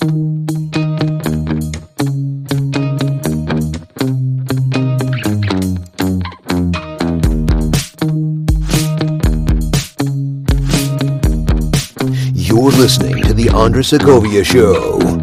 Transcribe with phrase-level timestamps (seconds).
[0.00, 0.08] You're
[12.70, 15.21] listening to The Andres Segovia Show.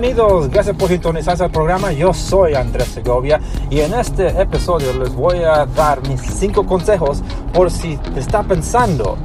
[0.00, 1.90] Bienvenidos, gracias por sintonizarse al programa.
[1.90, 7.20] Yo soy Andrés Segovia y en este episodio les voy a dar mis cinco consejos
[7.52, 9.18] por si está pensando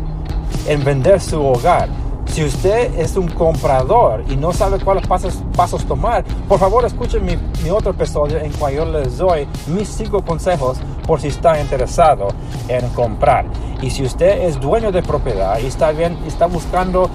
[0.67, 1.88] en vender su hogar.
[2.25, 7.23] Si usted es un comprador y no sabe cuáles pasos, pasos tomar, por favor escuchen
[7.23, 11.62] mi, mi otro episodio en cual yo les doy mis cinco consejos por si está
[11.62, 12.29] interesado
[12.67, 13.45] en comprar.
[13.79, 17.12] Y si usted es dueño de propiedad y está bien, está buscando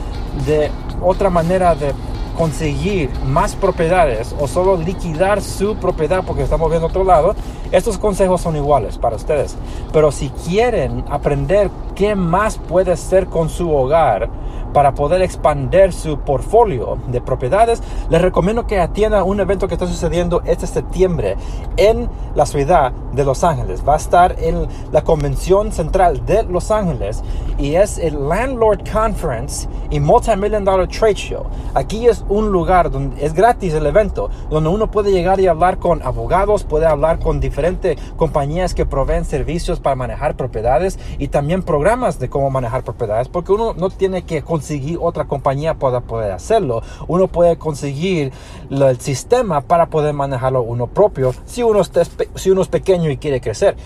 [0.46, 0.70] de
[1.02, 1.92] otra manera de
[2.38, 7.34] conseguir más propiedades o solo liquidar su propiedad porque estamos viendo otro lado,
[7.72, 9.56] estos consejos son iguales para ustedes.
[9.92, 14.30] Pero si quieren aprender qué más puede hacer con su hogar
[14.72, 19.86] para poder expandir su portfolio de propiedades, les recomiendo que atiendan un evento que está
[19.86, 21.36] sucediendo este septiembre
[21.76, 23.82] en la ciudad de Los Ángeles.
[23.86, 27.22] Va a estar en la convención central de Los Ángeles
[27.58, 31.44] y es el Landlord Conference y Multimillion Dollar Trade Show.
[31.74, 35.78] Aquí es un lugar donde es gratis el evento, donde uno puede llegar y hablar
[35.78, 41.62] con abogados, puede hablar con diferentes compañías que proveen servicios para manejar propiedades y también
[41.62, 46.32] programas de cómo manejar propiedades, porque uno no tiene que conseguir otra compañía para poder
[46.32, 46.82] hacerlo.
[47.06, 48.32] Uno puede conseguir
[48.70, 52.02] el sistema para poder manejarlo uno propio si uno, está,
[52.34, 53.76] si uno es pequeño y quiere crecer.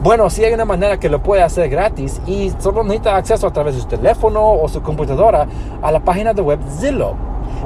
[0.00, 3.52] Bueno, sí hay una manera que lo puede hacer gratis y solo necesita acceso a
[3.52, 5.48] través de su teléfono o su computadora
[5.82, 7.16] a la página de web Zillow.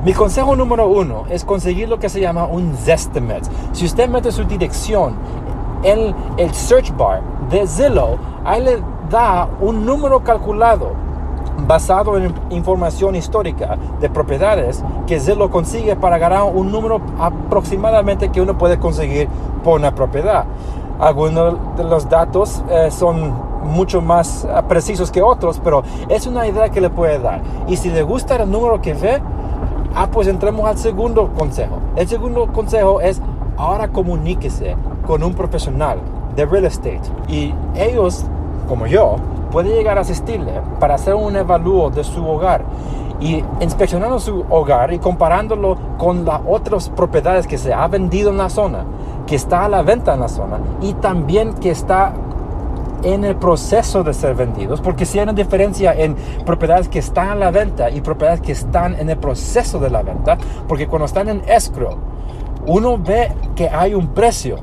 [0.02, 3.50] Mi consejo número uno es conseguir lo que se llama un Zestimate.
[3.72, 5.14] Si usted mete su dirección
[5.82, 8.16] en el search bar de Zillow,
[8.46, 10.92] ahí le da un número calculado
[11.66, 18.40] basado en información histórica de propiedades que Zillow consigue para ganar un número aproximadamente que
[18.40, 19.28] uno puede conseguir
[19.62, 20.46] por una propiedad.
[21.02, 26.46] Algunos de los datos eh, son mucho más eh, precisos que otros, pero es una
[26.46, 27.42] idea que le puede dar.
[27.66, 29.20] Y si le gusta el número que ve,
[29.96, 31.80] ah, pues entremos al segundo consejo.
[31.96, 33.20] El segundo consejo es
[33.56, 35.98] ahora comuníquese con un profesional
[36.36, 37.02] de real estate.
[37.26, 38.24] Y ellos,
[38.68, 39.16] como yo,
[39.50, 42.62] pueden llegar a asistirle para hacer un evalúo de su hogar
[43.22, 48.38] y inspeccionando su hogar y comparándolo con las otras propiedades que se ha vendido en
[48.38, 48.84] la zona,
[49.26, 52.12] que está a la venta en la zona y también que está
[53.04, 57.28] en el proceso de ser vendidos, porque si hay una diferencia en propiedades que están
[57.28, 60.36] a la venta y propiedades que están en el proceso de la venta,
[60.66, 61.96] porque cuando están en escrow,
[62.66, 64.58] uno ve que hay un precio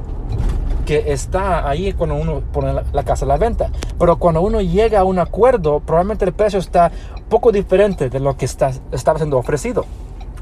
[0.90, 3.70] que está ahí cuando uno pone la, casa a la venta.
[4.00, 6.92] Pero cuando uno llega a un acuerdo, probablemente el precio está
[7.30, 9.86] poco diferente de lo que está, estaba siendo ofrecido.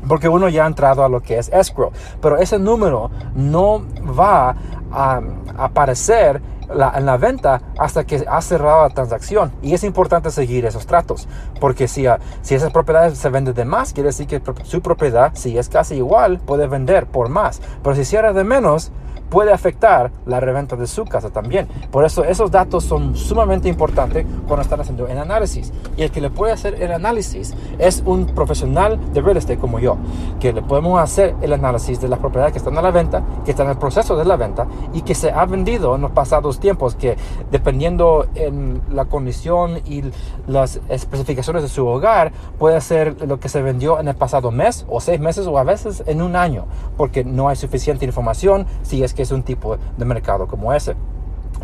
[0.07, 1.91] Porque uno ya ha entrado a lo que es escrow.
[2.21, 3.83] Pero ese número no
[4.17, 4.55] va
[4.91, 5.21] a
[5.57, 9.51] aparecer en la venta hasta que ha cerrado la transacción.
[9.61, 11.27] Y es importante seguir esos tratos,
[11.59, 15.31] porque si, ah, si esa propiedad se vende de más, quiere decir que su propiedad,
[15.35, 17.61] si es casi igual, puede vender por más.
[17.83, 18.91] Pero si cierra de menos,
[19.29, 21.67] puede afectar la reventa de su casa también.
[21.91, 25.73] Por eso esos datos son sumamente importantes cuando están haciendo el análisis.
[25.95, 29.79] Y el que le puede hacer el análisis es un profesional de real estate como
[29.79, 29.97] yo,
[30.39, 33.51] que le podemos hacer el análisis de las propiedades que están a la venta, que
[33.51, 36.59] están en el proceso de la venta y que se ha vendido en los pasados
[36.59, 37.17] tiempos, que
[37.51, 40.03] dependiendo en la condición y
[40.47, 44.85] las especificaciones de su hogar, puede ser lo que se vendió en el pasado mes
[44.89, 46.65] o seis meses o a veces en un año,
[46.95, 50.95] porque no hay suficiente información si es que es un tipo de mercado como ese.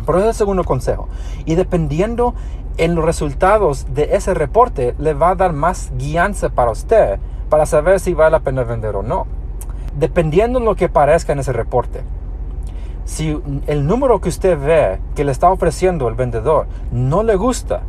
[0.04, 1.08] Pero es el segundo consejo.
[1.46, 2.34] Y dependiendo
[2.76, 7.18] en los resultados de ese reporte, le va a dar más guianza para usted
[7.48, 9.26] para saber si vale la pena vender o no.
[9.96, 12.02] Dependiendo en lo que parezca en ese reporte.
[13.04, 17.82] Si el número que usted ve que le está ofreciendo el vendedor no le gusta,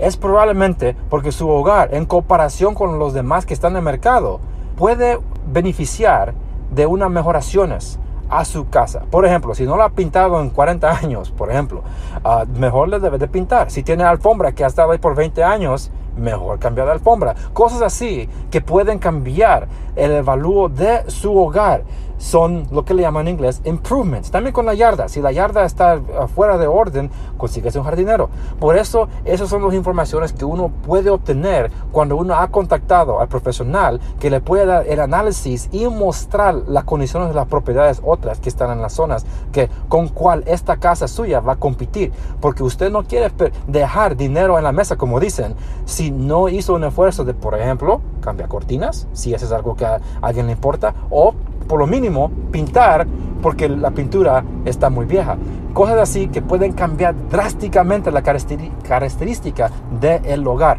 [0.00, 4.40] es probablemente porque su hogar, en comparación con los demás que están en el mercado,
[4.76, 6.34] puede beneficiar
[6.74, 8.00] de unas mejoraciones
[8.32, 9.04] a su casa.
[9.10, 11.82] Por ejemplo, si no la ha pintado en 40 años, por ejemplo,
[12.24, 13.70] ah, mejor le debe de pintar.
[13.70, 17.34] Si tiene alfombra que ha estado ahí por 20 años, mejor cambiar de alfombra.
[17.52, 21.84] Cosas así que pueden cambiar el evalúo de su hogar
[22.22, 24.30] son lo que le llaman en inglés improvements.
[24.30, 25.08] También con la yarda.
[25.08, 26.00] Si la yarda está
[26.32, 28.30] fuera de orden, consigues un jardinero.
[28.60, 33.26] Por eso, esas son las informaciones que uno puede obtener cuando uno ha contactado al
[33.26, 38.38] profesional que le puede dar el análisis y mostrar las condiciones de las propiedades otras
[38.38, 42.12] que están en las zonas que con cual esta casa suya va a competir.
[42.40, 43.32] Porque usted no quiere
[43.66, 48.00] dejar dinero en la mesa, como dicen, si no hizo un esfuerzo de, por ejemplo,
[48.20, 52.30] cambiar cortinas, si eso es algo que a alguien le importa, o por lo mínimo
[52.50, 53.06] pintar
[53.42, 55.36] porque la pintura está muy vieja.
[55.74, 59.70] Cosas así que pueden cambiar drásticamente la característica
[60.00, 60.78] del hogar.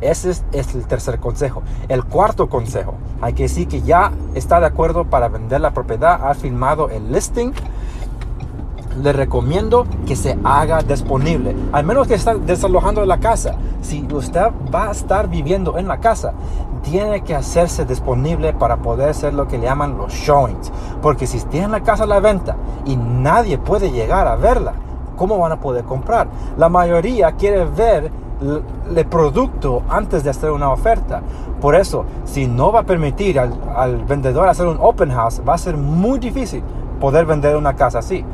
[0.00, 1.62] Ese es, el tercer consejo.
[1.88, 6.28] El cuarto consejo, hay que decir que ya está de acuerdo para vender la propiedad,
[6.28, 7.52] ha firmado el listing
[8.96, 11.54] le recomiendo que se haga disponible.
[11.72, 13.54] Al menos que está desalojando de la casa.
[13.80, 16.32] Si usted va a estar viviendo en la casa,
[16.82, 20.72] tiene que hacerse disponible para poder hacer lo que le llaman los showings.
[21.02, 24.74] Porque si tiene la casa a la venta y nadie puede llegar a verla,
[25.16, 26.28] ¿cómo van a poder comprar?
[26.56, 28.10] La mayoría quiere ver
[28.94, 31.22] el producto antes de hacer una oferta.
[31.60, 35.54] Por eso, si no va a permitir al, al vendedor hacer un open house, va
[35.54, 36.62] a ser muy difícil
[37.00, 38.24] poder vender una casa así.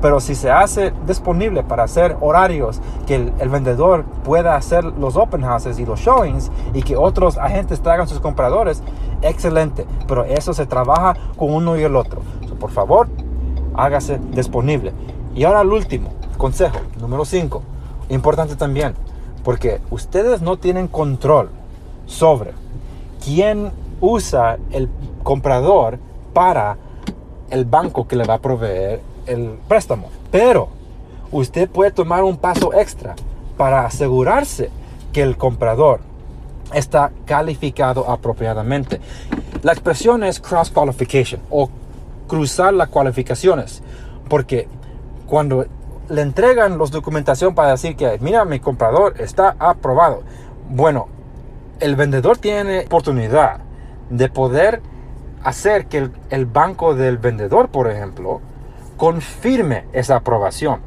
[0.00, 5.42] Pero si se hace disponible para hacer horarios que el, vendedor pueda hacer los open
[5.42, 8.82] houses y los showings y que otros agentes traigan sus compradores,
[9.22, 9.86] excelente.
[10.06, 12.20] Pero eso se trabaja con uno y el otro.
[12.60, 13.08] por favor,
[13.74, 14.92] hágase disponible.
[15.34, 17.62] Y ahora el último consejo, número 5.
[18.10, 18.94] Importante también,
[19.42, 21.50] porque ustedes no tienen control
[22.06, 22.52] sobre
[23.24, 24.88] quién usa el
[25.22, 25.98] comprador
[26.32, 26.76] para
[27.50, 30.10] el banco que le va a proveer el préstamo.
[30.30, 30.68] Pero
[31.30, 33.14] usted puede tomar un paso extra
[33.56, 34.70] para asegurarse
[35.12, 36.00] que el comprador
[36.72, 39.00] está calificado apropiadamente.
[39.62, 41.70] La expresión es cross qualification o
[42.26, 43.82] cruzar las cualificaciones,
[44.28, 44.68] porque
[45.26, 45.66] cuando
[46.08, 50.22] le entregan los documentación para decir que mira mi comprador está aprobado,
[50.68, 51.08] bueno,
[51.80, 53.60] el vendedor tiene oportunidad
[54.10, 54.80] de poder
[55.42, 58.40] hacer que el, el banco del vendedor, por ejemplo,
[58.96, 60.80] confirme esa aprobación.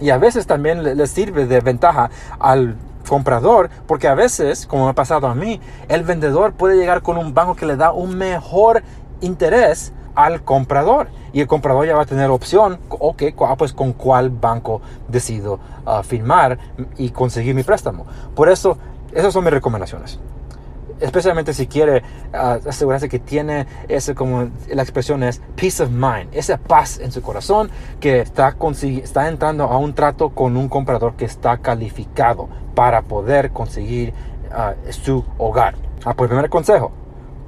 [0.00, 2.76] Y a veces también le, sirve de ventaja al
[3.08, 7.18] comprador, porque a veces, como me ha pasado a mí, el vendedor puede llegar con
[7.18, 8.82] un banco que le da un mejor
[9.20, 11.08] interés al comprador.
[11.32, 13.22] Y el comprador ya va a tener opción, ok,
[13.56, 16.58] pues con cuál banco decido ah, firmar
[16.96, 18.06] y conseguir mi préstamo.
[18.34, 18.78] Por eso,
[19.12, 20.18] esas son mis recomendaciones
[21.00, 22.02] especialmente si quiere
[22.32, 27.12] ah, asegurarse que tiene ese, como la expresión es, peace of mind, esa paz en
[27.12, 28.56] su corazón que está,
[29.02, 34.12] está entrando a un trato con un comprador que está calificado para poder conseguir
[34.52, 35.74] ah, su hogar.
[36.04, 36.92] Ah, pues primer consejo,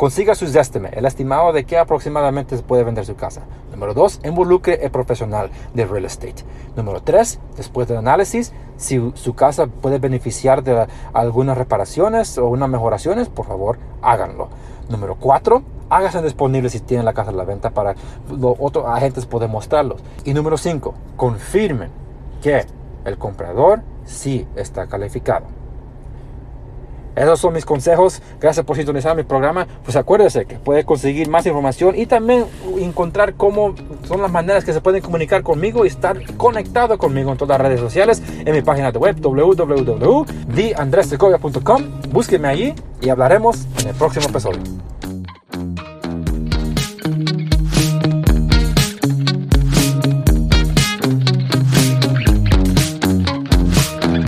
[0.03, 3.43] Consiga su estimate, el estimado de qué aproximadamente se puede vender su casa.
[3.73, 4.21] Número 2.
[4.25, 6.45] Involucre el profesional de real estate.
[6.77, 7.41] Número 3.
[7.57, 13.47] Después del análisis, si su casa puede beneficiar de algunas reparaciones o unas mejoraciones, por
[13.47, 14.49] favor, háganlo.
[14.89, 15.63] Número 4.
[15.91, 17.95] Hágase disponible si tienen la casa a la venta para
[18.31, 20.01] los otros agentes poder mostrarlos.
[20.25, 20.95] Y número 5.
[21.17, 21.91] Confirmen
[22.43, 22.67] que
[23.05, 25.62] el comprador sí está calificado.
[27.17, 28.21] Esos son mis consejos.
[28.41, 29.67] Gracias por sintonizar mi programa.
[29.85, 32.47] Pues acuérdese que puede conseguir más información y también
[32.79, 33.75] encontrar cómo
[34.07, 37.67] son las maneras que se pueden comunicar conmigo y estar conectado conmigo en todas las
[37.69, 41.83] redes sociales, en mi página de web www.theandressegovia.com.
[42.11, 44.61] Búsquenme allí y hablaremos en el próximo episodio.